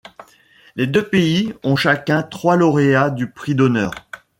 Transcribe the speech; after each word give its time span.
Les 0.75 0.87
deux 0.87 1.07
pays 1.07 1.53
ont 1.63 1.75
chacun 1.75 2.23
trois 2.23 2.55
lauréats 2.55 3.11
du 3.11 3.29
prix 3.29 3.53
d'honneur. 3.53 3.93